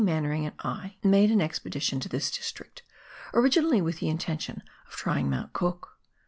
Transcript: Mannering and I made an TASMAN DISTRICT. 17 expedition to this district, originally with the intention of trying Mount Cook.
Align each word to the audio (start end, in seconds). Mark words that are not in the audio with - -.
Mannering 0.03 0.47
and 0.47 0.55
I 0.57 0.97
made 1.03 1.29
an 1.29 1.37
TASMAN 1.37 1.37
DISTRICT. 1.37 1.37
17 1.37 1.41
expedition 1.41 1.99
to 1.99 2.09
this 2.09 2.31
district, 2.31 2.81
originally 3.35 3.83
with 3.83 3.99
the 3.99 4.09
intention 4.09 4.63
of 4.87 4.93
trying 4.93 5.29
Mount 5.29 5.53
Cook. 5.53 5.89